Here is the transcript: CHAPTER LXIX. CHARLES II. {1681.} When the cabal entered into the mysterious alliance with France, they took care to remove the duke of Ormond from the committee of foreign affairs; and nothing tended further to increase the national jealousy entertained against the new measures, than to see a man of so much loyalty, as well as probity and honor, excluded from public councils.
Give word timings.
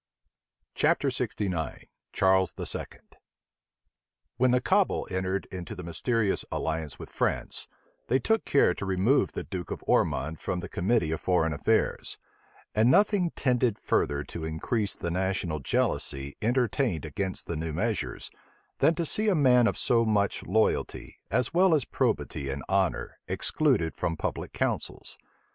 CHAPTER 0.73 1.09
LXIX. 1.09 1.85
CHARLES 2.11 2.55
II. 2.59 2.63
{1681.} 2.65 3.19
When 4.37 4.49
the 4.49 4.59
cabal 4.59 5.07
entered 5.11 5.45
into 5.51 5.75
the 5.75 5.83
mysterious 5.83 6.43
alliance 6.51 6.97
with 6.97 7.11
France, 7.11 7.67
they 8.07 8.17
took 8.17 8.43
care 8.43 8.73
to 8.73 8.83
remove 8.87 9.31
the 9.33 9.43
duke 9.43 9.69
of 9.69 9.83
Ormond 9.85 10.39
from 10.39 10.59
the 10.59 10.67
committee 10.69 11.11
of 11.11 11.21
foreign 11.21 11.53
affairs; 11.53 12.17
and 12.73 12.89
nothing 12.89 13.29
tended 13.35 13.77
further 13.77 14.23
to 14.23 14.43
increase 14.43 14.95
the 14.95 15.11
national 15.11 15.59
jealousy 15.59 16.35
entertained 16.41 17.05
against 17.05 17.45
the 17.45 17.55
new 17.55 17.71
measures, 17.71 18.31
than 18.79 18.95
to 18.95 19.05
see 19.05 19.29
a 19.29 19.35
man 19.35 19.67
of 19.67 19.77
so 19.77 20.03
much 20.03 20.41
loyalty, 20.41 21.19
as 21.29 21.53
well 21.53 21.75
as 21.75 21.85
probity 21.85 22.49
and 22.49 22.63
honor, 22.67 23.19
excluded 23.27 23.93
from 23.95 24.17
public 24.17 24.51
councils. 24.51 25.15